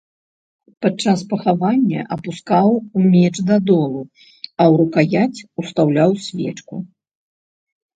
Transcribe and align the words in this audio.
Пад 0.85 0.93
час 1.03 1.19
пахавання 1.33 2.07
апускаў 2.15 2.67
меч 3.13 3.35
да 3.49 3.55
долу, 3.69 4.01
а 4.61 4.63
ў 4.73 4.75
рукаяць 4.85 5.43
устаўляў 5.63 6.23
свечку. 6.29 6.75